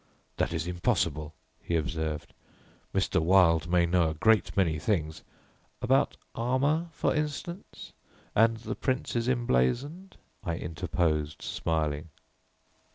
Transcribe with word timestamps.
"That 0.37 0.51
is 0.51 0.65
impossible," 0.65 1.35
he 1.61 1.75
observed, 1.75 2.33
"Mr. 2.91 3.21
Wilde 3.21 3.67
may 3.69 3.85
know 3.85 4.09
a 4.09 4.13
great 4.15 4.57
many 4.57 4.79
things" 4.79 5.21
"About 5.79 6.17
armour, 6.33 6.87
for 6.91 7.13
instance, 7.13 7.93
and 8.33 8.57
the 8.57 8.73
'Prince's 8.73 9.29
Emblazoned,'" 9.29 10.17
I 10.43 10.55
interposed, 10.57 11.43
smiling. 11.43 12.09